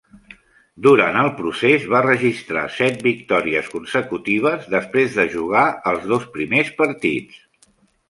Durant 0.85 1.19
el 1.23 1.29
procés, 1.41 1.85
va 1.91 1.99
registrar 2.05 2.65
set 2.79 3.05
victòries 3.09 3.71
consecutives 3.75 4.67
després 4.75 5.21
de 5.23 5.29
jugar 5.39 5.71
els 5.95 6.13
dos 6.17 6.29
primers 6.41 6.77
partits. 6.85 7.43